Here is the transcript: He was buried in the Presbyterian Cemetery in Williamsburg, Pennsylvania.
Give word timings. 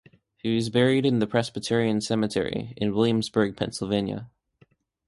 He 0.37 0.55
was 0.55 0.71
buried 0.71 1.05
in 1.05 1.19
the 1.19 1.27
Presbyterian 1.27 2.01
Cemetery 2.01 2.73
in 2.75 2.95
Williamsburg, 2.95 3.55
Pennsylvania. 3.55 4.31